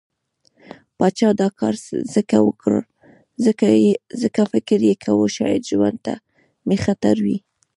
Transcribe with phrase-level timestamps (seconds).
[0.97, 1.75] پاچا دا کار
[2.15, 2.73] ځکه وکړ،
[4.23, 6.13] ځکه فکر يې کوه شايد ژوند ته
[6.67, 7.37] مې خطر وي.